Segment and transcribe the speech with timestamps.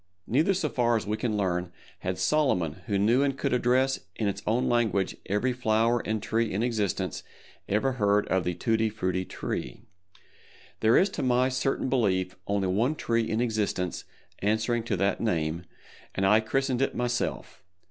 [0.25, 4.27] Neither so far as we can learn, had Solomon who knew and could address in
[4.27, 7.21] its own language every flower and tree in existence,
[7.69, 9.83] ever heard of the Tutti Frutti Tree.
[10.79, 14.03] There is to my certain belief only one tree in existence
[14.39, 15.65] answering to that name,
[16.15, 17.61] and I christened it myself.